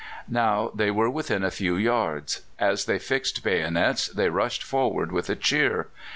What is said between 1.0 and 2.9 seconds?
within a few yards; as